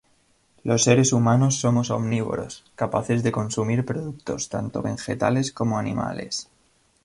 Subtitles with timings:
[0.63, 6.49] Los seres humanos somos omnívoros, capaces de consumir productos tanto vegetales como animales.